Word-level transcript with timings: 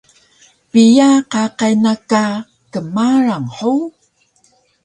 Piya 0.71 1.09
qaqay 1.31 1.73
na 1.83 1.93
ka 2.09 2.23
kmarang 2.71 3.47
hug? 3.57 3.91